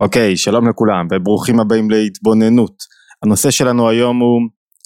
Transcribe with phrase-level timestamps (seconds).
[0.00, 2.74] אוקיי, שלום לכולם וברוכים הבאים להתבוננות.
[3.24, 4.40] הנושא שלנו היום הוא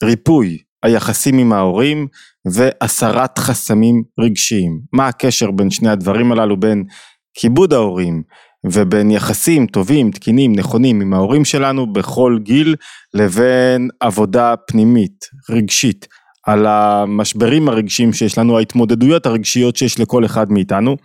[0.04, 2.06] ריפוי היחסים עם ההורים
[2.52, 4.80] והסרת חסמים רגשיים.
[4.92, 6.84] מה הקשר בין שני הדברים הללו, בין
[7.34, 8.22] כיבוד ההורים
[8.66, 12.74] ובין יחסים טובים, תקינים, נכונים עם ההורים שלנו בכל גיל,
[13.14, 16.06] לבין עבודה פנימית, רגשית,
[16.46, 20.96] על המשברים הרגשיים שיש לנו, ההתמודדויות הרגשיות שיש לכל אחד מאיתנו.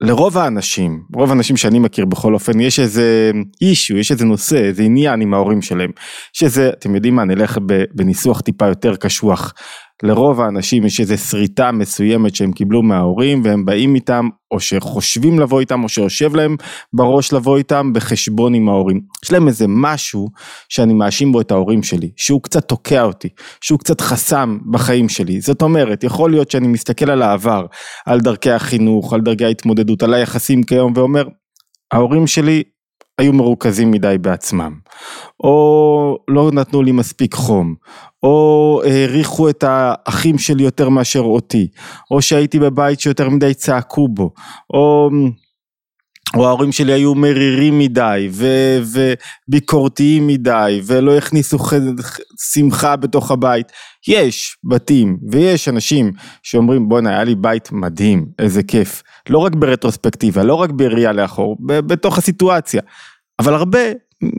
[0.00, 3.30] לרוב האנשים, רוב האנשים שאני מכיר בכל אופן, יש איזה
[3.60, 5.90] אישו, יש איזה נושא, איזה עניין עם ההורים שלהם.
[6.36, 7.58] יש איזה, אתם יודעים מה, נלך
[7.94, 9.54] בניסוח טיפה יותר קשוח.
[10.02, 15.60] לרוב האנשים יש איזה שריטה מסוימת שהם קיבלו מההורים והם באים איתם או שחושבים לבוא
[15.60, 16.56] איתם או שיושב להם
[16.92, 19.00] בראש לבוא איתם בחשבון עם ההורים.
[19.24, 20.28] יש להם איזה משהו
[20.68, 23.28] שאני מאשים בו את ההורים שלי, שהוא קצת תוקע אותי,
[23.60, 25.40] שהוא קצת חסם בחיים שלי.
[25.40, 27.66] זאת אומרת, יכול להיות שאני מסתכל על העבר,
[28.06, 31.24] על דרכי החינוך, על דרכי ההתמודדות, על היחסים כיום ואומר,
[31.92, 32.62] ההורים שלי
[33.20, 34.74] היו מרוכזים מדי בעצמם,
[35.44, 37.74] או לא נתנו לי מספיק חום,
[38.22, 41.68] או העריכו את האחים שלי יותר מאשר אותי,
[42.10, 44.30] או שהייתי בבית שיותר מדי צעקו בו,
[44.74, 45.10] או,
[46.36, 48.46] או ההורים שלי היו מרירים מדי ו,
[49.48, 51.58] וביקורתיים מדי ולא הכניסו
[52.52, 53.72] שמחה בתוך הבית.
[54.08, 59.02] יש בתים ויש אנשים שאומרים בואנה היה לי בית מדהים, איזה כיף.
[59.28, 62.82] לא רק ברטרוספקטיבה, לא רק בראייה לאחור, בתוך הסיטואציה.
[63.38, 63.78] אבל הרבה,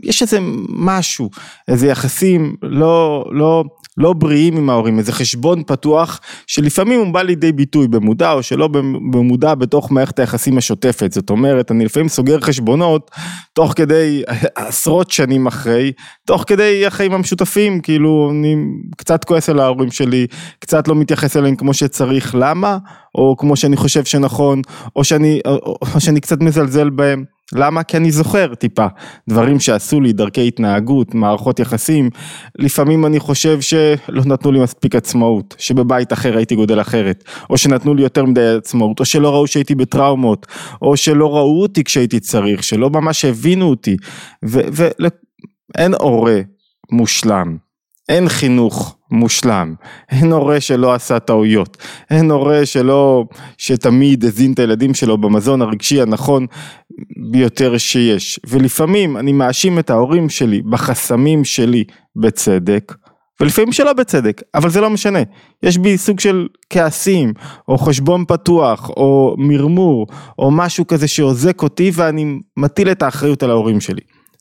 [0.02, 0.38] יש איזה
[0.68, 1.30] משהו,
[1.68, 3.64] איזה יחסים לא, לא,
[3.96, 8.68] לא בריאים עם ההורים, איזה חשבון פתוח שלפעמים הוא בא לידי ביטוי במודע או שלא
[9.12, 13.10] במודע בתוך מערכת היחסים השוטפת, זאת אומרת אני לפעמים סוגר חשבונות
[13.52, 14.22] תוך כדי
[14.54, 15.92] עשרות שנים אחרי,
[16.26, 18.56] תוך כדי החיים המשותפים, כאילו אני
[18.96, 20.26] קצת כועס על ההורים שלי,
[20.58, 22.78] קצת לא מתייחס אליהם כמו שצריך, למה?
[23.14, 24.62] או כמו שאני חושב שנכון,
[24.96, 27.24] או שאני, או, או שאני קצת מזלזל בהם.
[27.54, 27.82] למה?
[27.82, 28.86] כי אני זוכר טיפה
[29.28, 32.10] דברים שעשו לי, דרכי התנהגות, מערכות יחסים,
[32.58, 37.94] לפעמים אני חושב שלא נתנו לי מספיק עצמאות, שבבית אחר הייתי גודל אחרת, או שנתנו
[37.94, 40.46] לי יותר מדי עצמאות, או שלא ראו שהייתי בטראומות,
[40.82, 43.96] או שלא ראו אותי כשהייתי צריך, שלא ממש הבינו אותי,
[44.42, 46.40] ואין הורה
[46.92, 47.56] מושלם,
[48.08, 49.74] אין חינוך מושלם,
[50.10, 51.76] אין הורה שלא עשה טעויות,
[52.10, 53.24] אין הורה שלא,
[53.58, 56.46] שתמיד הזין את הילדים שלו במזון הרגשי הנכון
[57.30, 61.84] ביותר שיש, ולפעמים אני מאשים את ההורים שלי בחסמים שלי
[62.16, 62.94] בצדק,
[63.40, 65.18] ולפעמים שלא בצדק, אבל זה לא משנה,
[65.62, 67.32] יש בי סוג של כעסים,
[67.68, 70.06] או חשבון פתוח, או מרמור,
[70.38, 74.00] או משהו כזה שעוזק אותי ואני מטיל את האחריות על ההורים שלי.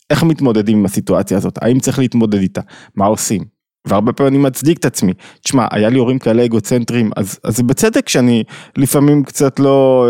[0.10, 1.64] איך מתמודדים עם הסיטואציה הזאת?
[1.64, 2.62] האם צריך להתמודד איתה?
[2.96, 3.42] מה עושים?
[3.86, 5.14] והרבה פעמים אני מצדיק את עצמי.
[5.44, 8.44] תשמע, היה לי הורים כאלה אגוצנטרים, אז, זה בצדק שאני
[8.78, 10.08] לפעמים קצת לא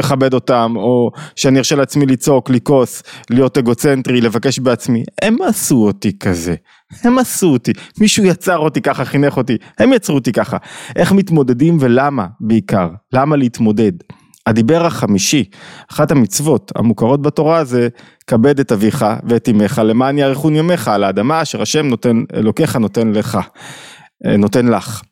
[0.00, 5.04] אכבד אה, אותם, או שאני ארשה לעצמי לצעוק, לכעוס, להיות אגוצנטרי, לבקש בעצמי.
[5.22, 6.54] הם עשו אותי כזה.
[7.04, 7.72] הם עשו אותי.
[8.00, 9.56] מישהו יצר אותי ככה, חינך אותי.
[9.78, 10.56] הם יצרו אותי ככה.
[10.96, 12.88] איך מתמודדים ולמה בעיקר?
[13.12, 13.92] למה להתמודד?
[14.46, 15.44] הדיבר החמישי,
[15.92, 17.88] אחת המצוות המוכרות בתורה זה
[18.26, 23.12] כבד את אביך ואת אמך למען יאריכון ימיך על האדמה אשר השם נותן, אלוקיך נותן
[23.12, 23.38] לך,
[24.26, 25.02] אה, נותן לך.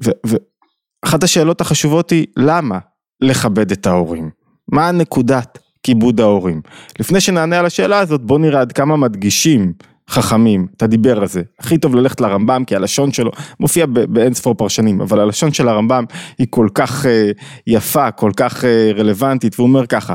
[0.00, 2.78] ואחת השאלות החשובות היא למה
[3.20, 4.30] לכבד את ההורים?
[4.68, 6.60] מה נקודת כיבוד ההורים?
[7.00, 9.72] לפני שנענה על השאלה הזאת בוא נראה עד כמה מדגישים
[10.12, 11.42] חכמים את הדיבר הזה.
[11.60, 13.30] הכי טוב ללכת לרמב"ם כי הלשון שלו
[13.60, 16.04] מופיע באין ספור פרשנים, אבל הלשון של הרמב"ם
[16.38, 17.30] היא כל כך אה,
[17.66, 20.14] יפה, כל כך אה, רלוונטית, והוא אומר ככה,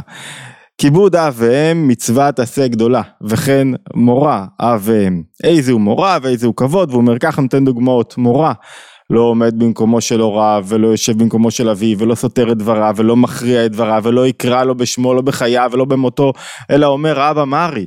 [0.78, 5.22] כיבוד אב ואם מצוות עשה גדולה, וכן מורה אב ואם.
[5.44, 8.54] איזה הוא מורה ואיזה הוא כבוד, והוא אומר ככה נותן דוגמאות, מורה.
[9.10, 13.16] לא עומד במקומו של הוריו, ולא יושב במקומו של אביו, ולא סותר את דבריו, ולא
[13.16, 16.34] מכריע את דבריו, ולא יקרא לו בשמו, לא בחייו, ולא במותו,
[16.72, 17.86] אלא אומר אבא מרי.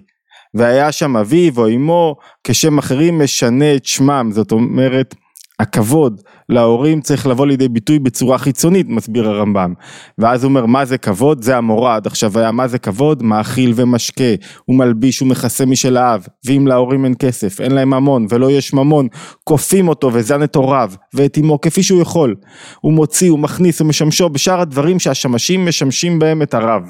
[0.54, 5.14] והיה שם אביו או אמו, כשם אחרים משנה את שמם, זאת אומרת,
[5.60, 9.74] הכבוד להורים צריך לבוא לידי ביטוי בצורה חיצונית, מסביר הרמב"ם.
[10.18, 11.42] ואז הוא אומר, מה זה כבוד?
[11.42, 12.06] זה המורד.
[12.06, 13.22] עכשיו היה, מה זה כבוד?
[13.22, 14.34] מאכיל ומשקה,
[14.64, 16.26] הוא מלביש ומכסה משל האב.
[16.46, 19.08] ואם להורים אין כסף, אין להם ממון, ולא יש ממון,
[19.44, 22.34] כופים אותו וזן את הוריו, ואת אמו כפי שהוא יכול.
[22.80, 23.88] הוא מוציא, הוא מכניס, הוא
[24.28, 26.82] בשאר הדברים שהשמשים משמשים בהם את הרב.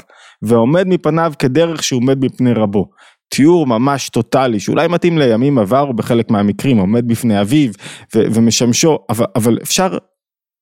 [0.42, 2.90] ועומד מפניו כדרך שהוא עומד מפני רבו.
[3.30, 7.70] תיאור ממש טוטאלי שאולי מתאים לימים עברו בחלק מהמקרים עומד בפני אביו
[8.14, 9.98] ומשמשו אבל, אבל אפשר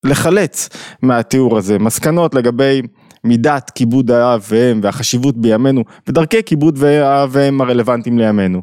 [0.05, 0.69] לחלץ
[1.01, 1.79] מהתיאור הזה.
[1.79, 2.81] מסקנות לגבי
[3.23, 8.61] מידת כיבוד האב ואם והחשיבות בימינו ודרכי כיבוד האב ואם הרלוונטיים לימינו.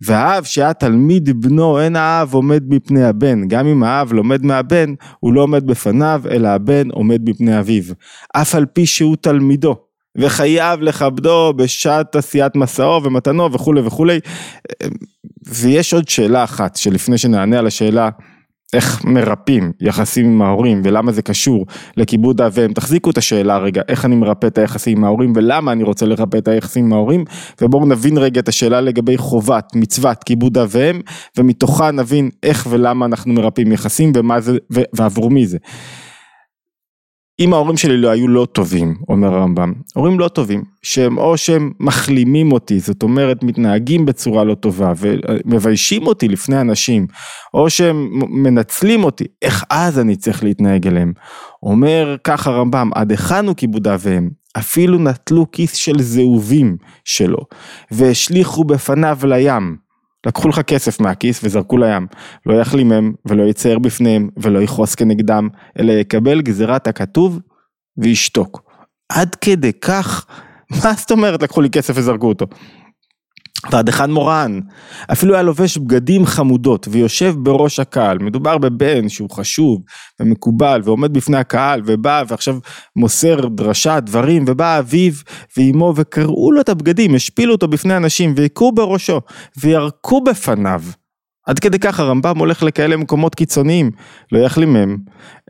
[0.00, 3.48] והאב שהיה תלמיד בנו אין האב עומד בפני הבן.
[3.48, 7.82] גם אם האב לומד מהבן הוא לא עומד בפניו אלא הבן עומד בפני אביו.
[8.36, 9.76] אף על פי שהוא תלמידו
[10.18, 14.20] וחייב לכבדו בשעת עשיית מסעו ומתנו וכולי וכולי.
[15.46, 18.08] ויש עוד שאלה אחת שלפני שנענה על השאלה
[18.72, 21.66] איך מרפאים יחסים עם ההורים ולמה זה קשור
[21.96, 25.82] לכיבוד אב תחזיקו את השאלה רגע, איך אני מרפא את היחסים עם ההורים ולמה אני
[25.82, 27.24] רוצה לרפא את היחסים עם ההורים
[27.62, 30.74] ובואו נבין רגע את השאלה לגבי חובת, מצוות, כיבוד אב
[31.38, 35.58] ומתוכה נבין איך ולמה אנחנו מרפאים יחסים ומה זה ועבור מי זה.
[37.40, 41.72] אם ההורים שלי לא היו לא טובים, אומר הרמב"ם, הורים לא טובים, שהם או שהם
[41.80, 47.06] מחלימים אותי, זאת אומרת מתנהגים בצורה לא טובה ומביישים אותי לפני אנשים,
[47.54, 51.12] או שהם מנצלים אותי, איך אז אני צריך להתנהג אליהם?
[51.62, 54.28] אומר כך הרמב"ם, עד היכן הוא כיבוד אב ואם?
[54.58, 57.38] אפילו נטלו כיס של זהובים שלו,
[57.90, 59.87] והשליכו בפניו לים.
[60.26, 62.06] לקחו לך כסף מהכיס וזרקו לים,
[62.46, 65.48] לא יחלימם ולא יצייר בפניהם ולא יכעוס כנגדם,
[65.78, 67.40] אלא יקבל גזירת הכתוב
[67.96, 68.62] וישתוק.
[69.08, 70.26] עד כדי כך,
[70.84, 72.46] מה זאת אומרת לקחו לי כסף וזרקו אותו?
[73.70, 74.60] ועד אחד מורן,
[75.12, 79.82] אפילו היה לובש בגדים חמודות ויושב בראש הקהל, מדובר בבן שהוא חשוב
[80.20, 82.58] ומקובל ועומד בפני הקהל ובא ועכשיו
[82.96, 85.12] מוסר דרשה דברים ובא אביו
[85.56, 89.20] ואימו וקראו לו את הבגדים, השפילו אותו בפני אנשים והיכו בראשו
[89.60, 90.82] וירקו בפניו.
[91.46, 93.90] עד כדי כך הרמב"ם הולך לכאלה מקומות קיצוניים,
[94.32, 94.98] לא יחלים מהם,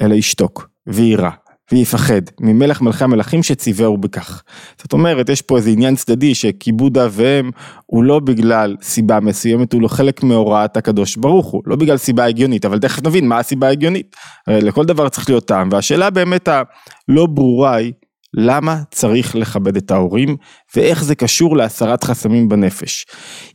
[0.00, 1.30] אלא ישתוק ויירא.
[1.72, 4.42] ויפחד ממלך מלכי המלכים שציווהו בכך.
[4.82, 7.50] זאת אומרת, יש פה איזה עניין צדדי שכיבוד אב ואם
[7.86, 12.24] הוא לא בגלל סיבה מסוימת, הוא לא חלק מהוראת הקדוש ברוך הוא, לא בגלל סיבה
[12.24, 14.16] הגיונית, אבל תכף נבין מה הסיבה ההגיונית.
[14.46, 17.92] הרי לכל דבר צריך להיות טעם, והשאלה באמת הלא ברורה היא,
[18.34, 20.36] למה צריך לכבד את ההורים
[20.76, 23.06] ואיך זה קשור להסרת חסמים בנפש.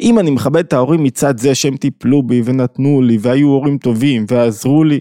[0.02, 4.26] אם אני מכבד את ההורים מצד זה שהם טיפלו בי ונתנו לי והיו הורים טובים
[4.30, 5.00] ועזרו לי,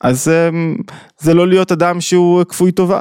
[0.00, 0.76] אז אמ,
[1.20, 3.00] זה לא להיות אדם שהוא כפוי טובה.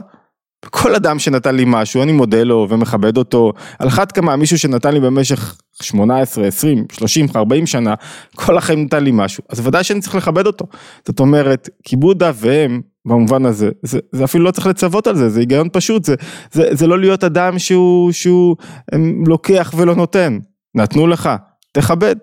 [0.65, 4.93] כל אדם שנתן לי משהו, אני מודה לו ומכבד אותו, על אחת כמה מישהו שנתן
[4.93, 7.93] לי במשך 18, 20, 30, 40 שנה,
[8.35, 10.65] כל החיים נתן לי משהו, אז ודאי שאני צריך לכבד אותו.
[11.07, 15.29] זאת אומרת, כיבוד אב ואם, במובן הזה, זה, זה אפילו לא צריך לצוות על זה,
[15.29, 16.15] זה היגיון פשוט, זה,
[16.51, 18.55] זה, זה לא להיות אדם שהוא, שהוא
[18.95, 20.39] אמ, לוקח ולא נותן.
[20.75, 21.29] נתנו לך,
[21.71, 22.15] תכבד.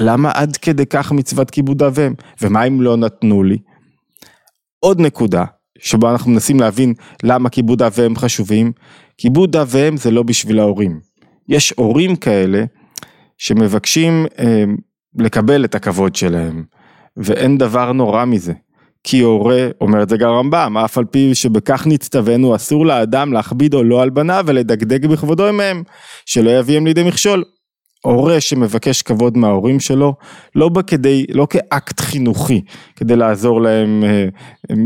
[0.00, 2.12] למה עד כדי כך מצוות כיבוד אב ואם?
[2.42, 3.58] ומה אם לא נתנו לי?
[4.80, 5.44] עוד נקודה
[5.78, 8.72] שבה אנחנו מנסים להבין למה כיבוד אב ואם חשובים,
[9.18, 11.00] כיבוד אב ואם זה לא בשביל ההורים.
[11.48, 12.64] יש הורים כאלה
[13.38, 14.64] שמבקשים אה,
[15.18, 16.64] לקבל את הכבוד שלהם,
[17.16, 18.52] ואין דבר נורא מזה.
[19.04, 23.74] כי הורה, אומר את זה גם הרמב"ם, אף על פי שבכך נצטווינו אסור לאדם להכביד
[23.74, 25.82] או לא על בניו ולדגדג בכבודו עמהם,
[26.26, 27.44] שלא יביאם לידי מכשול.
[28.04, 30.14] הורה שמבקש כבוד מההורים שלו,
[30.54, 32.60] לא בא כדי, לא כאקט חינוכי,
[32.96, 34.26] כדי לעזור להם אה,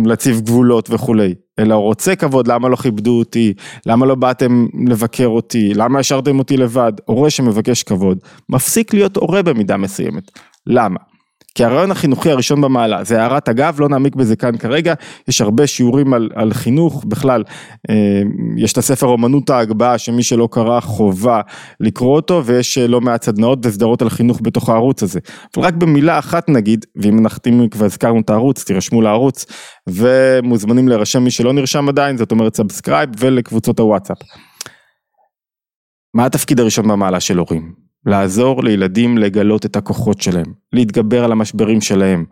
[0.04, 3.52] להציב גבולות וכולי, אלא רוצה כבוד, למה לא כיבדו אותי,
[3.86, 8.18] למה לא באתם לבקר אותי, למה השארתם אותי לבד, הורה שמבקש כבוד,
[8.48, 10.30] מפסיק להיות הורה במידה מסוימת.
[10.66, 11.13] למה?
[11.54, 14.94] כי הרעיון החינוכי הראשון במעלה, זה הערת אגב, לא נעמיק בזה כאן כרגע,
[15.28, 17.42] יש הרבה שיעורים על, על חינוך, בכלל,
[17.90, 18.22] אה,
[18.56, 21.40] יש את הספר אומנות ההגבהה שמי שלא קרא חובה
[21.80, 25.20] לקרוא אותו, ויש אה, לא מעט סדנאות וסדרות על חינוך בתוך הערוץ הזה.
[25.56, 29.46] אבל רק במילה אחת נגיד, ואם נחתים כבר הזכרנו את הערוץ, תירשמו לערוץ,
[29.88, 34.18] ומוזמנים להירשם מי שלא נרשם עדיין, זאת אומרת subscribe ולקבוצות הוואטסאפ.
[36.14, 37.83] מה התפקיד הראשון במעלה של הורים?
[38.06, 42.24] לעזור לילדים לגלות את הכוחות שלהם, להתגבר על המשברים שלהם.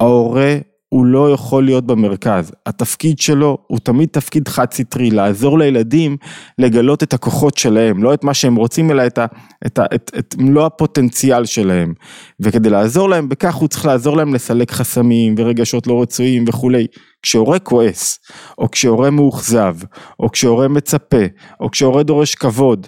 [0.00, 0.56] ההורה
[0.88, 6.16] הוא לא יכול להיות במרכז, התפקיד שלו הוא תמיד תפקיד חד סטרי, לעזור לילדים
[6.58, 9.26] לגלות את הכוחות שלהם, לא את מה שהם רוצים אלא את, ה,
[9.66, 11.94] את, ה, את, את מלוא הפוטנציאל שלהם.
[12.40, 16.86] וכדי לעזור להם בכך הוא צריך לעזור להם לסלק חסמים ורגשות לא רצויים וכולי.
[17.22, 18.18] כשהורה כועס,
[18.58, 19.76] או כשהורה מאוכזב,
[20.20, 21.24] או כשהורה מצפה,
[21.60, 22.86] או כשהורה דורש כבוד,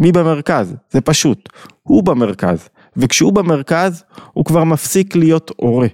[0.00, 0.74] מי במרכז?
[0.90, 1.48] זה פשוט,
[1.82, 5.88] הוא במרכז, וכשהוא במרכז הוא כבר מפסיק להיות הורה.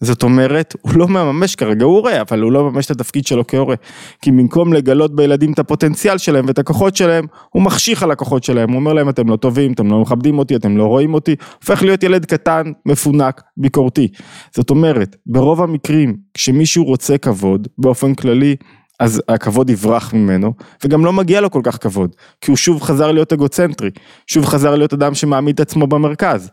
[0.00, 3.46] זאת אומרת, הוא לא מממש כרגע, הוא הורה, אבל הוא לא מממש את התפקיד שלו
[3.46, 3.74] כהורה.
[4.22, 8.70] כי במקום לגלות בילדים את הפוטנציאל שלהם ואת הכוחות שלהם, הוא מחשיך על הכוחות שלהם,
[8.70, 11.82] הוא אומר להם אתם לא טובים, אתם לא מכבדים אותי, אתם לא רואים אותי, הופך
[11.82, 14.08] להיות ילד קטן, מפונק, ביקורתי.
[14.54, 18.56] זאת אומרת, ברוב המקרים, כשמישהו רוצה כבוד, באופן כללי,
[19.04, 20.52] אז הכבוד יברח ממנו,
[20.84, 23.90] וגם לא מגיע לו כל כך כבוד, כי הוא שוב חזר להיות אגוצנטרי,
[24.26, 26.50] שוב חזר להיות אדם שמעמיד את עצמו במרכז.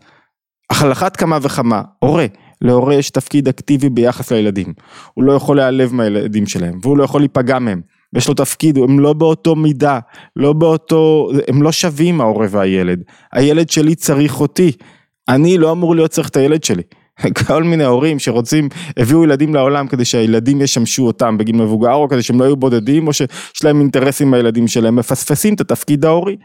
[0.72, 2.25] אך על אחת כמה וכמה, הורה,
[2.62, 4.74] להורה יש תפקיד אקטיבי ביחס לילדים,
[5.13, 7.81] הוא לא יכול להיעלב מהילדים שלהם, והוא לא יכול להיפגע מהם,
[8.13, 10.00] ויש לו תפקיד, הם לא באותו מידה,
[10.36, 13.03] לא באותו, הם לא שווים ההורה והילד,
[13.34, 14.72] הילד שלי צריך אותי,
[15.29, 16.84] אני לא אמור להיות צריך את הילד שלי.
[17.47, 22.23] כל מיני הורים שרוצים, הביאו ילדים לעולם כדי שהילדים ישמשו אותם בגיל מבוגר, או כדי
[22.23, 26.37] שהם לא יהיו בודדים, או שיש להם אינטרסים בילדים שלהם, מפספסים את התפקיד ההורי.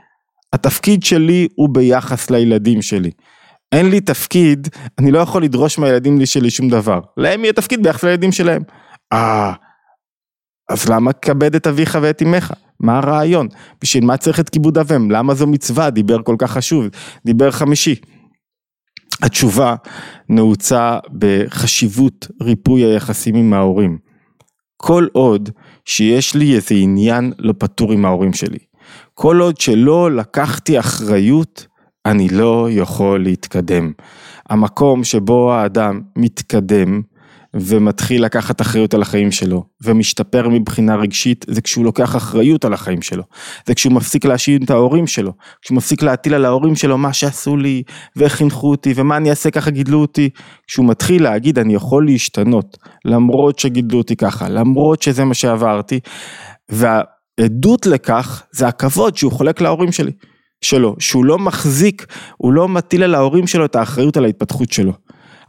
[0.53, 3.11] התפקיד שלי הוא ביחס לילדים שלי.
[3.73, 4.69] אין לי תפקיד,
[4.99, 7.01] אני לא יכול לדרוש מהילדים שלי שום דבר.
[7.17, 8.63] להם יהיה תפקיד ביחס לילדים שלהם.
[9.13, 9.53] אה,
[10.69, 12.53] אז למה כבד את אביך ואת אמך?
[12.81, 13.49] מה הרעיון?
[13.83, 15.11] בשביל מה צריך את כיבוד אביהם?
[15.11, 15.91] למה זו מצווה?
[15.91, 16.87] דיבר כל כך חשוב,
[17.27, 17.95] דיבר חמישי.
[19.23, 19.75] התשובה
[20.29, 23.99] נעוצה בחשיבות ריפוי היחסים עם ההורים.
[24.77, 25.51] כל עוד
[25.85, 28.59] שיש לי איזה עניין לא פתור עם ההורים שלי.
[29.15, 31.67] כל עוד שלא לקחתי אחריות,
[32.07, 33.93] אני לא יכול להתקדם.
[34.51, 37.03] המקום שבו האדם מתקדם,
[37.61, 43.03] ומתחיל לקחת אחריות על החיים שלו, ומשתפר מבחינה רגשית, זה כשהוא לוקח אחריות על החיים
[43.03, 43.23] שלו.
[43.67, 45.33] זה כשהוא מפסיק להאשים את ההורים שלו,
[45.63, 47.83] כשהוא מפסיק להטיל על ההורים שלו מה שעשו לי,
[48.17, 50.31] ואיך חינכו אותי, ומה אני אעשה ככה גידלו אותי.
[50.67, 56.01] כשהוא מתחיל להגיד אני יכול להשתנות, למרות שגידלו אותי ככה, למרות שזה מה שעברתי,
[56.69, 60.13] והעדות לכך זה הכבוד שהוא חולק להורים שלי.
[60.61, 64.93] שלו, שהוא לא מחזיק, הוא לא מטיל על ההורים שלו את האחריות על ההתפתחות שלו.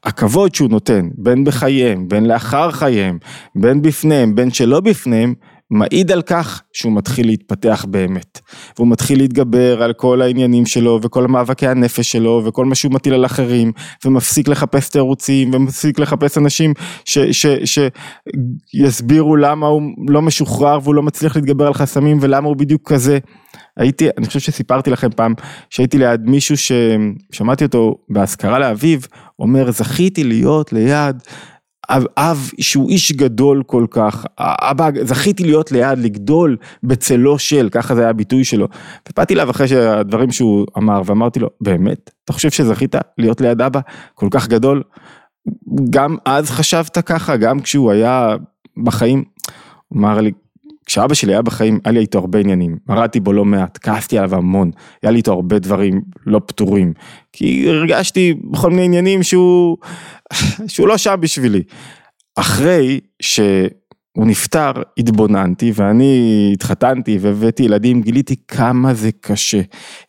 [0.04, 3.18] הכבוד שהוא נותן, בין בחייהם, בין לאחר חייהם,
[3.56, 5.34] בין בפניהם, בין שלא בפניהם,
[5.72, 8.39] מעיד על כך שהוא מתחיל להתפתח באמת.
[8.77, 13.13] והוא מתחיל להתגבר על כל העניינים שלו וכל מאבקי הנפש שלו וכל מה שהוא מטיל
[13.13, 13.72] על אחרים
[14.06, 16.74] ומפסיק לחפש תירוצים ומפסיק לחפש אנשים
[18.75, 23.20] שיסבירו למה הוא לא משוחרר והוא לא מצליח להתגבר על חסמים ולמה הוא בדיוק כזה.
[23.77, 25.34] הייתי, אני חושב שסיפרתי לכם פעם
[25.69, 29.00] שהייתי ליד מישהו ששמעתי אותו באזכרה לאביו
[29.39, 31.22] אומר זכיתי להיות ליד
[31.89, 37.96] אב, אב שהוא איש גדול כל כך, אבא, זכיתי להיות ליד, לגדול בצלו של, ככה
[37.96, 38.67] זה היה הביטוי שלו.
[39.10, 42.12] ובאתי אליו אחרי שהדברים שהוא אמר ואמרתי לו, באמת?
[42.24, 43.79] אתה חושב שזכית להיות ליד אבא
[44.13, 44.84] כל כך גדול?
[45.89, 48.36] גם אז חשבת ככה, גם כשהוא היה
[48.84, 49.24] בחיים?
[49.98, 50.31] אמר לי,
[50.88, 54.36] כשאבא שלי היה בחיים, היה לי איתו הרבה עניינים, מרדתי בו לא מעט, כעסתי עליו
[54.36, 54.72] המון,
[55.03, 56.94] היה לי איתו הרבה דברים לא פתורים,
[57.34, 59.77] כי הרגשתי בכל מיני עניינים שהוא,
[60.67, 61.63] שהוא לא שם בשבילי.
[62.36, 63.39] אחרי ש...
[64.17, 69.62] הוא נפטר, התבוננתי ואני התחתנתי והבאתי ילדים, גיליתי כמה זה קשה.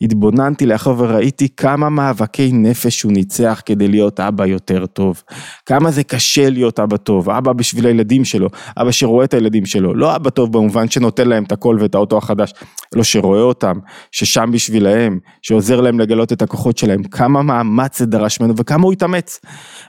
[0.02, 5.22] התבוננתי לאחר וראיתי כמה מאבקי נפש הוא ניצח כדי להיות אבא יותר טוב.
[5.66, 9.94] כמה זה קשה להיות אבא טוב, אבא בשביל הילדים שלו, אבא שרואה את הילדים שלו,
[9.94, 12.52] לא אבא טוב במובן שנותן להם את הכל ואת האוטו החדש,
[12.94, 13.78] לא שרואה אותם,
[14.12, 18.92] ששם בשבילהם, שעוזר להם לגלות את הכוחות שלהם, כמה מאמץ זה דרש ממנו וכמה הוא
[18.92, 19.40] התאמץ.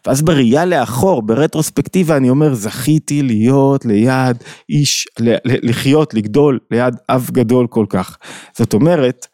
[0.08, 4.38] ואז בראייה לאחור, ברטרוספקטיבה אני אומר, זכיתי להיות ליד ליד
[4.70, 5.08] איש,
[5.46, 8.18] לחיות, לגדול ליד אב גדול כל כך.
[8.58, 9.28] זאת אומרת,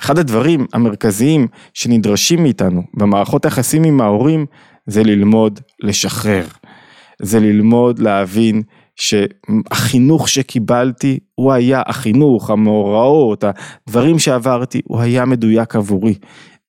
[0.00, 4.46] אחד הדברים המרכזיים שנדרשים מאיתנו במערכות היחסים עם ההורים
[4.86, 6.44] זה ללמוד לשחרר.
[7.22, 8.62] זה ללמוד להבין
[8.96, 16.14] שהחינוך שקיבלתי הוא היה החינוך, המאורעות, הדברים שעברתי, הוא היה מדויק עבורי.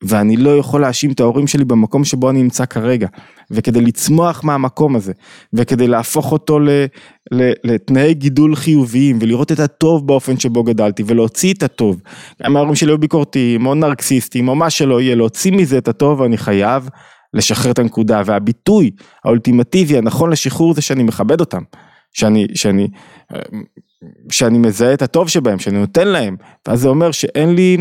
[0.03, 3.07] ואני לא יכול להאשים את ההורים שלי במקום שבו אני נמצא כרגע.
[3.51, 5.13] וכדי לצמוח מהמקום הזה,
[5.53, 6.59] וכדי להפוך אותו
[7.63, 12.01] לתנאי גידול חיוביים, ולראות את הטוב באופן שבו גדלתי, ולהוציא את הטוב.
[12.43, 16.21] גם ההורים שלי היו ביקורתיים, או נרקסיסטים, או מה שלא יהיה, להוציא מזה את הטוב,
[16.21, 16.89] אני חייב
[17.33, 18.21] לשחרר את הנקודה.
[18.25, 18.91] והביטוי
[19.25, 21.61] האולטימטיבי הנכון לשחרור זה שאני מכבד אותם.
[22.13, 22.87] שאני, שאני,
[24.31, 26.35] שאני מזהה את הטוב שבהם, שאני נותן להם,
[26.67, 27.77] ואז זה אומר שאין לי,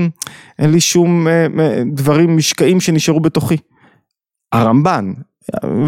[0.59, 3.57] אין לי שום אה, אה, דברים משקעים שנשארו בתוכי.
[4.53, 5.13] הרמב"ן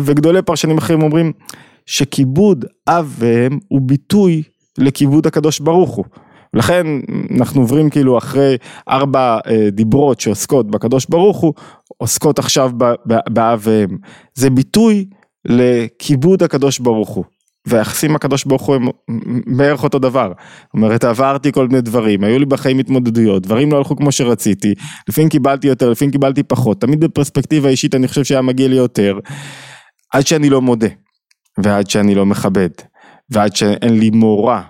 [0.04, 1.32] וגדולי פרשנים אחרים אומרים
[1.86, 4.42] שכיבוד אב ואם הוא ביטוי
[4.78, 6.04] לכיבוד הקדוש ברוך הוא.
[6.54, 6.86] לכן
[7.38, 8.56] אנחנו עוברים כאילו אחרי
[8.88, 11.54] ארבע אה, דיברות שעוסקות בקדוש ברוך הוא,
[11.98, 12.70] עוסקות עכשיו
[13.06, 13.96] באב ואם.
[14.34, 15.06] זה ביטוי
[15.44, 17.24] לכיבוד הקדוש ברוך הוא.
[17.66, 18.86] והיחסים הקדוש ברוך הוא הם
[19.56, 20.32] בערך אותו דבר.
[20.64, 24.74] זאת אומרת עברתי כל מיני דברים, היו לי בחיים התמודדויות, דברים לא הלכו כמו שרציתי,
[25.08, 29.18] לפעמים קיבלתי יותר, לפעמים קיבלתי פחות, תמיד בפרספקטיבה אישית אני חושב שהיה מגיע לי יותר,
[30.12, 30.86] עד שאני לא מודה,
[31.58, 32.68] ועד שאני לא מכבד,
[33.30, 34.60] ועד שאין לי מורא,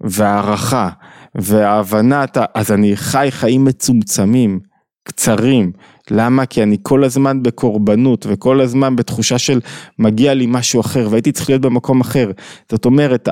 [0.00, 0.88] והערכה,
[1.34, 4.60] וההבנה, אז אני חי חיים מצומצמים,
[5.04, 5.72] קצרים,
[6.10, 6.46] למה?
[6.46, 9.60] כי אני כל הזמן בקורבנות וכל הזמן בתחושה של
[9.98, 12.30] מגיע לי משהו אחר והייתי צריך להיות במקום אחר.
[12.70, 13.28] זאת אומרת,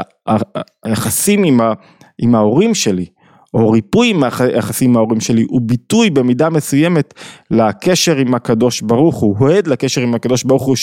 [0.84, 1.60] היחסים עם,
[2.18, 3.06] עם ההורים שלי,
[3.54, 7.14] או ריפוי עם היחסים עם ההורים שלי, הוא ביטוי במידה מסוימת
[7.50, 10.76] לקשר עם הקדוש ברוך הוא, הוא עד לקשר עם הקדוש ברוך הוא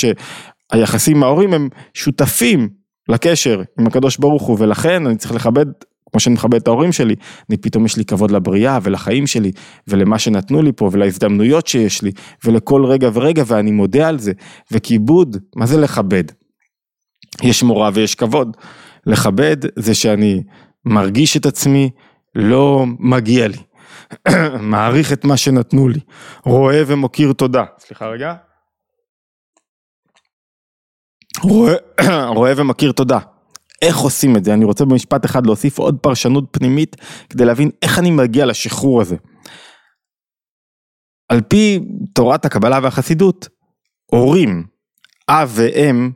[0.75, 2.70] שהיחסים עם ההורים הם שותפים
[3.10, 5.65] לקשר עם הקדוש ברוך הוא ולכן אני צריך לכבד
[6.12, 7.15] כמו שאני מכבד את ההורים שלי,
[7.50, 9.51] אני פתאום יש לי כבוד לבריאה ולחיים שלי
[9.88, 12.12] ולמה שנתנו לי פה ולהזדמנויות שיש לי
[12.46, 14.32] ולכל רגע ורגע ואני מודה על זה
[14.72, 16.24] וכיבוד, מה זה לכבד?
[17.44, 18.58] יש מורא ויש כבוד.
[19.05, 20.44] לכבד זה שאני
[20.86, 21.89] מרגיש את עצמי
[22.36, 23.58] לא מגיע לי,
[24.72, 26.00] מעריך את מה שנתנו לי,
[26.46, 27.63] רואה ומוקיר תודה.
[27.79, 28.34] סליחה רגע.
[32.36, 33.20] רואה, ומכיר תודה.
[33.82, 34.54] איך עושים את זה?
[34.54, 36.96] אני רוצה במשפט אחד להוסיף עוד פרשנות פנימית
[37.30, 39.15] כדי להבין איך אני מגיע לשחרור הזה.
[41.30, 41.80] על פי
[42.13, 43.48] תורת הקבלה והחסידות,
[44.06, 44.63] הורים,
[45.30, 46.12] אב ואם,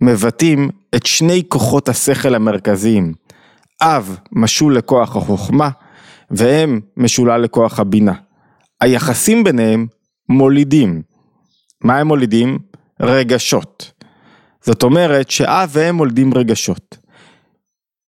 [0.00, 3.12] מבטאים את שני כוחות השכל המרכזיים.
[3.82, 5.70] אב משול לכוח החוכמה,
[6.30, 8.14] ואם משולה לכוח הבינה.
[8.80, 9.86] היחסים ביניהם
[10.28, 11.02] מולידים.
[11.84, 12.58] מה הם מולידים?
[13.00, 13.95] רגשות.
[14.66, 16.98] זאת אומרת שאב ואם מולדים רגשות.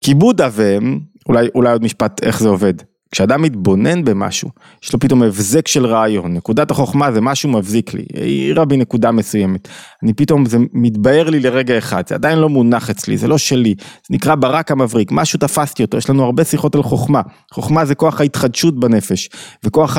[0.04, 1.00] כיבוד אב ואם,
[1.30, 2.74] אולי, אולי עוד משפט איך זה עובד.
[3.12, 4.50] כשאדם מתבונן במשהו,
[4.84, 9.12] יש לו פתאום הבזק של רעיון, נקודת החוכמה זה משהו מבזיק לי, העירה בי נקודה
[9.12, 9.68] מסוימת,
[10.04, 13.76] אני פתאום, זה מתבהר לי לרגע אחד, זה עדיין לא מונח אצלי, זה לא שלי,
[13.80, 17.22] זה נקרא ברק המבריק, משהו תפסתי אותו, יש לנו הרבה שיחות על חוכמה,
[17.54, 19.30] חוכמה זה כוח ההתחדשות בנפש,
[19.64, 19.98] וכוח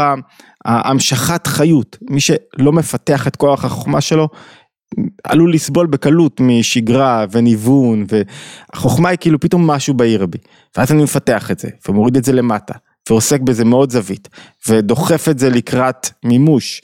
[0.64, 4.28] ההמשכת חיות, מי שלא מפתח את כוח החוכמה שלו,
[5.24, 10.38] עלול לסבול בקלות משגרה וניוון והחוכמה היא כאילו פתאום משהו בעיר בי
[10.76, 12.74] ואז אני מפתח את זה ומוריד את זה למטה
[13.10, 14.28] ועוסק בזה מאוד זווית
[14.68, 16.82] ודוחף את זה לקראת מימוש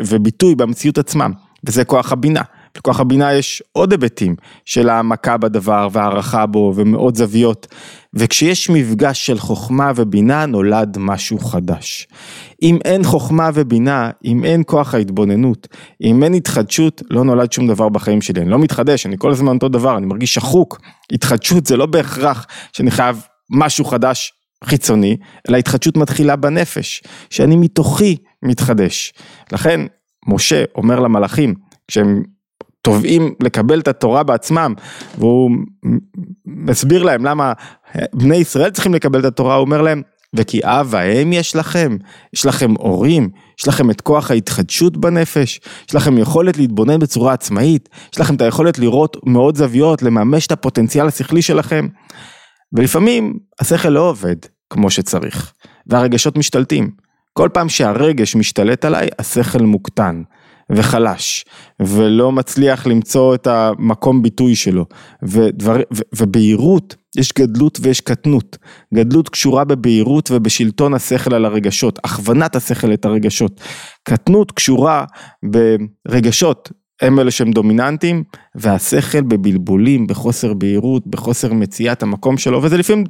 [0.00, 1.32] וביטוי במציאות עצמם
[1.64, 2.42] וזה כוח הבינה.
[2.76, 7.66] לכוח הבינה יש עוד היבטים של העמקה בדבר והערכה בו ומאוד זוויות
[8.14, 12.08] וכשיש מפגש של חוכמה ובינה נולד משהו חדש.
[12.62, 15.68] אם אין חוכמה ובינה, אם אין כוח ההתבוננות,
[16.02, 18.40] אם אין התחדשות, לא נולד שום דבר בחיים שלי.
[18.40, 20.80] אני לא מתחדש, אני כל הזמן אותו דבר, אני מרגיש שחוק.
[21.12, 24.32] התחדשות זה לא בהכרח שאני חייב משהו חדש
[24.64, 25.16] חיצוני,
[25.48, 29.12] אלא התחדשות מתחילה בנפש, שאני מתוכי מתחדש.
[29.52, 29.80] לכן,
[30.26, 31.54] משה אומר למלאכים,
[31.88, 32.22] כשהם
[32.82, 34.74] תובעים לקבל את התורה בעצמם,
[35.18, 35.50] והוא
[36.46, 37.52] מסביר להם למה
[38.14, 40.02] בני ישראל צריכים לקבל את התורה, הוא אומר להם,
[40.34, 41.96] וכי אב ואם יש לכם,
[42.34, 43.28] יש לכם הורים,
[43.60, 48.40] יש לכם את כוח ההתחדשות בנפש, יש לכם יכולת להתבונן בצורה עצמאית, יש לכם את
[48.40, 51.86] היכולת לראות מאוד זוויות, לממש את הפוטנציאל השכלי שלכם.
[52.72, 54.36] ולפעמים השכל לא עובד
[54.70, 55.52] כמו שצריך,
[55.86, 56.90] והרגשות משתלטים.
[57.32, 60.22] כל פעם שהרגש משתלט עליי, השכל מוקטן.
[60.72, 61.44] וחלש,
[61.80, 64.86] ולא מצליח למצוא את המקום ביטוי שלו,
[65.22, 68.58] ודבר, ו, ובהירות, יש גדלות ויש קטנות,
[68.94, 73.60] גדלות קשורה בבהירות ובשלטון השכל על הרגשות, הכוונת השכל את הרגשות,
[74.02, 75.04] קטנות קשורה
[76.08, 83.04] ברגשות, הם אלה שהם דומיננטיים, והשכל בבלבולים, בחוסר בהירות, בחוסר מציאת המקום שלו, וזה לפעמים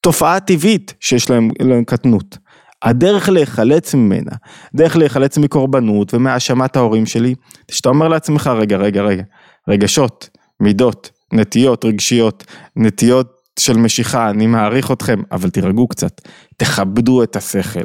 [0.00, 2.38] תופעה טבעית שיש להם, להם קטנות.
[2.82, 4.30] הדרך להיחלץ ממנה,
[4.74, 7.34] דרך להיחלץ מקורבנות ומהאשמת ההורים שלי,
[7.70, 9.22] שאתה אומר לעצמך רגע רגע רגע,
[9.68, 10.28] רגשות,
[10.60, 12.44] מידות, נטיות רגשיות,
[12.76, 16.20] נטיות של משיכה, אני מעריך אתכם, אבל תירגעו קצת,
[16.56, 17.84] תכבדו את השכל,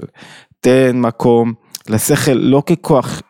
[0.59, 1.53] תן מקום
[1.89, 3.21] לשכל לא ככוח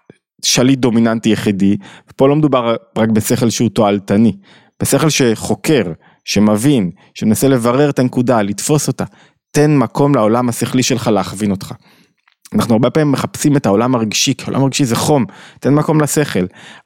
[0.45, 1.77] שליט דומיננטי יחידי,
[2.10, 4.38] ופה לא מדובר רק בשכל שהוא תועלתני,
[4.82, 5.84] בשכל שחוקר,
[6.25, 9.03] שמבין, שמנסה לברר את הנקודה, לתפוס אותה,
[9.51, 11.73] תן מקום לעולם השכלי שלך להכווין אותך.
[12.53, 15.25] אנחנו הרבה פעמים מחפשים את העולם הרגשי, כי העולם הרגשי זה חום,
[15.60, 16.45] תן מקום לשכל.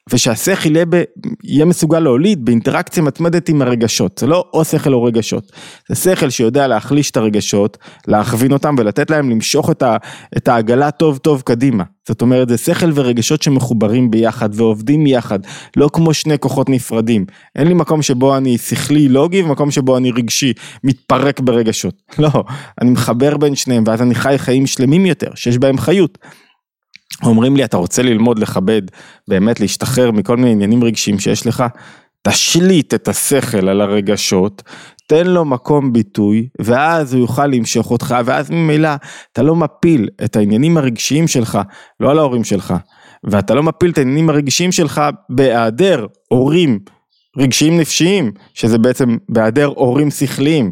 [0.10, 1.04] ושהשכל יהיה, ב,
[1.44, 5.52] יהיה מסוגל להוליד באינטראקציה מתמדת עם הרגשות, זה לא או שכל או רגשות,
[5.90, 9.98] זה שכל שיודע להחליש את הרגשות, להכווין אותם ולתת להם למשוך את, ה,
[10.38, 11.84] את העגלה טוב טוב קדימה.
[12.08, 15.40] זאת אומרת זה שכל ורגשות שמחוברים ביחד ועובדים יחד,
[15.78, 17.26] לא כמו שני כוחות נפרדים.
[17.56, 21.96] אין לי מקום שבו אני שכלי לוגי ומקום שבו אני רגשי, מתפרק ברגשות.
[22.20, 22.44] לא,
[22.82, 26.18] אני מחבר בין שניהם ואז אני חי חיים שלמים יותר, שיש בהם חיות.
[27.24, 28.82] אומרים לי אתה רוצה ללמוד לכבד,
[29.28, 31.64] באמת להשתחרר מכל מיני עניינים רגשיים שיש לך,
[32.28, 34.64] תשליט את השכל על הרגשות,
[35.08, 38.90] תן לו מקום ביטוי, ואז הוא יוכל למשוך אותך, ואז ממילא
[39.32, 41.60] אתה לא מפיל את העניינים הרגשיים שלך,
[42.00, 42.74] לא על ההורים שלך,
[43.24, 46.80] ואתה לא מפיל את העניינים הרגשיים שלך בהיעדר הורים
[47.38, 50.72] רגשיים נפשיים, שזה בעצם בהיעדר הורים שכליים.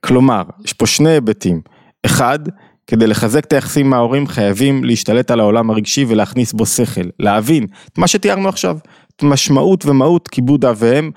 [0.00, 1.60] כלומר, יש פה שני היבטים.
[2.06, 2.38] אחד,
[2.86, 7.66] כדי לחזק את היחסים עם ההורים חייבים להשתלט על העולם הרגשי ולהכניס בו שכל, להבין
[7.92, 8.78] את מה שתיארנו עכשיו,
[9.22, 11.10] משמעות ומהות כיבוד אב ואם,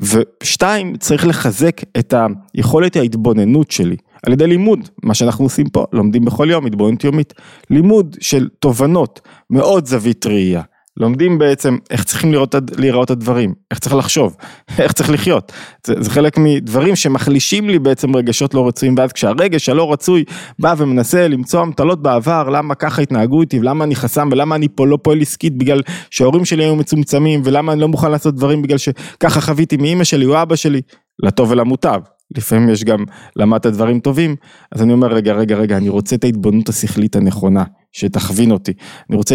[0.00, 2.14] ושתיים, צריך לחזק את
[2.54, 3.96] היכולת ההתבוננות שלי.
[4.26, 7.34] על ידי לימוד, מה שאנחנו עושים פה, לומדים בכל יום, התבוננות יומית,
[7.70, 9.20] לימוד של תובנות,
[9.50, 10.62] מאוד זווית ראייה,
[10.98, 14.36] לומדים בעצם איך צריכים לראות, להיראות הדברים, איך צריך לחשוב,
[14.78, 15.52] איך צריך לחיות.
[15.86, 20.24] זה, זה חלק מדברים שמחלישים לי בעצם רגשות לא רצויים, ואז כשהרגש הלא רצוי
[20.58, 24.86] בא ומנסה למצוא אמתלות בעבר, למה ככה התנהגו איתי, ולמה אני חסם, ולמה אני פה
[24.86, 28.78] לא פועל עסקית בגלל שההורים שלי היו מצומצמים, ולמה אני לא מוכן לעשות דברים בגלל
[28.78, 30.80] שככה חוויתי מאימא שלי או אבא שלי,
[31.22, 32.00] לטוב ולמוטב.
[32.36, 33.04] לפעמים יש גם
[33.36, 34.36] למדת דברים טובים,
[34.72, 38.72] אז אני אומר רגע רגע רגע אני רוצה את ההתבוננות השכלית הנכונה שתכווין אותי,
[39.10, 39.34] אני רוצה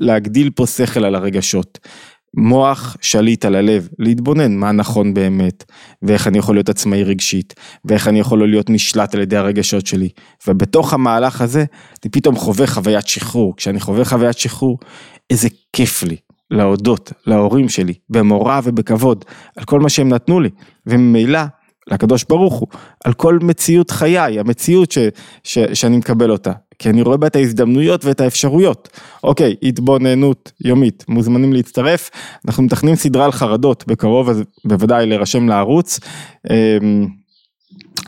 [0.00, 1.78] להגדיל פה שכל על הרגשות,
[2.36, 5.64] מוח שליט על הלב, להתבונן מה נכון באמת,
[6.02, 9.86] ואיך אני יכול להיות עצמאי רגשית, ואיך אני יכול לא להיות נשלט על ידי הרגשות
[9.86, 10.08] שלי,
[10.48, 11.64] ובתוך המהלך הזה
[12.04, 14.78] אני פתאום חווה חוויית שחרור, כשאני חווה חוויית שחרור,
[15.30, 16.16] איזה כיף לי.
[16.50, 19.24] להודות להורים שלי במורא ובכבוד
[19.56, 20.50] על כל מה שהם נתנו לי.
[20.86, 21.40] וממילא
[21.90, 22.68] לקדוש ברוך הוא,
[23.04, 24.98] על כל מציאות חיי, המציאות ש,
[25.44, 28.88] ש, שאני מקבל אותה, כי אני רואה בה את ההזדמנויות ואת האפשרויות.
[29.24, 32.10] אוקיי, התבוננות יומית, מוזמנים להצטרף,
[32.46, 36.00] אנחנו מתכננים סדרה על חרדות בקרוב, אז בוודאי להירשם לערוץ.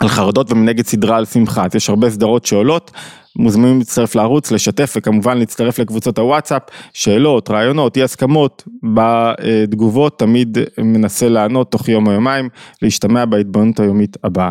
[0.01, 2.91] על חרדות ומנגד סדרה על שמחה, אז יש הרבה סדרות שעולות,
[3.37, 11.29] מוזמנים להצטרף לערוץ, לשתף וכמובן להצטרף לקבוצות הוואטסאפ, שאלות, רעיונות, אי הסכמות, בתגובות תמיד מנסה
[11.29, 12.49] לענות תוך יום או יומיים,
[12.83, 14.51] להשתמע בהתבוננות היומית הבאה.